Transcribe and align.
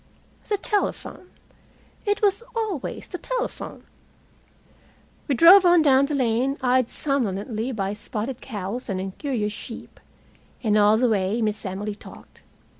The 0.49 0.57
telephone! 0.57 1.29
It 2.07 2.23
was 2.23 2.41
always 2.55 3.07
the 3.07 3.19
telephone. 3.19 3.83
We 5.27 5.35
drove 5.35 5.63
on 5.63 5.83
down 5.83 6.07
the 6.07 6.15
lane, 6.15 6.57
eyed 6.59 6.89
somnolently 6.89 7.71
by 7.71 7.93
spotted 7.93 8.41
cows 8.41 8.89
and 8.89 8.99
incurious 8.99 9.53
sheep, 9.53 9.99
and 10.63 10.75
all 10.75 10.97
the 10.97 11.07
way 11.07 11.39
Miss 11.39 11.63
Emily 11.67 11.93
talked. 11.93 12.41